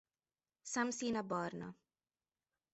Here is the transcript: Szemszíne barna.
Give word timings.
Szemszíne 0.61 1.21
barna. 1.21 1.75